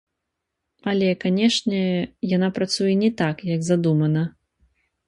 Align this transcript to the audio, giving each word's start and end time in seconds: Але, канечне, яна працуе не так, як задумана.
Але, 0.91 1.09
канечне, 1.25 1.83
яна 2.35 2.49
працуе 2.57 2.93
не 3.07 3.13
так, 3.21 3.49
як 3.55 3.61
задумана. 3.71 4.27